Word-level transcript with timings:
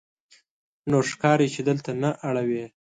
نو 0.89 0.97
ښکاري 1.09 1.47
چې 1.53 1.61
دلته 1.69 1.91
نه 2.03 2.09
اړوې. 2.27 2.63